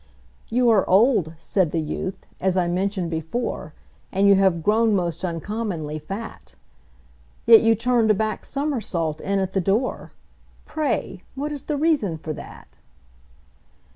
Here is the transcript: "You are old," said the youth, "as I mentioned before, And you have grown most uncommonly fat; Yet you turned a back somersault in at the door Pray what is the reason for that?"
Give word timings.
"You 0.49 0.67
are 0.71 0.89
old," 0.89 1.33
said 1.37 1.71
the 1.71 1.79
youth, 1.79 2.25
"as 2.39 2.57
I 2.57 2.67
mentioned 2.67 3.11
before, 3.11 3.75
And 4.11 4.27
you 4.27 4.33
have 4.33 4.63
grown 4.63 4.95
most 4.95 5.23
uncommonly 5.23 5.99
fat; 5.99 6.55
Yet 7.45 7.61
you 7.61 7.75
turned 7.75 8.09
a 8.09 8.15
back 8.15 8.43
somersault 8.43 9.21
in 9.21 9.37
at 9.37 9.53
the 9.53 9.61
door 9.61 10.11
Pray 10.65 11.21
what 11.35 11.51
is 11.51 11.65
the 11.65 11.77
reason 11.77 12.17
for 12.17 12.33
that?" 12.33 12.77